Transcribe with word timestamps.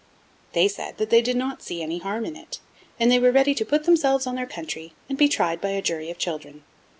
They 0.53 0.67
said 0.67 0.97
that 0.97 1.11
they 1.11 1.21
did 1.21 1.37
not 1.37 1.61
see 1.61 1.83
any 1.83 1.99
harm 1.99 2.25
in 2.25 2.35
it, 2.35 2.59
and 2.99 3.11
they 3.11 3.19
were 3.19 3.31
ready 3.31 3.53
to 3.53 3.63
'put 3.63 3.83
themselves 3.83 4.25
on 4.25 4.33
their 4.33 4.47
country,' 4.47 4.93
and 5.07 5.15
be 5.15 5.29
tried 5.29 5.61
by 5.61 5.69
a 5.73 5.81
jury 5.83 6.09
of 6.09 6.17
children. 6.17 6.63